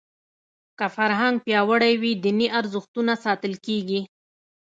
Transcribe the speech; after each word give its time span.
که 0.77 0.85
فرهنګ 0.95 1.35
پیاوړی 1.45 1.93
وي 2.01 2.11
دیني 2.23 2.47
ارزښتونه 2.59 3.13
ساتل 3.25 3.53
کېږي. 3.65 4.01